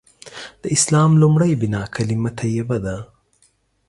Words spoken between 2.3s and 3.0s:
طیبه ده.